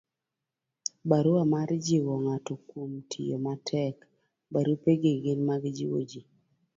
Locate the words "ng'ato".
2.23-2.53